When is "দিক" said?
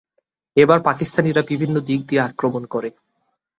1.87-1.99